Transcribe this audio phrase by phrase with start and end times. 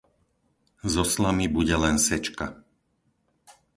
[0.93, 2.47] Zo slamy bude len sečka.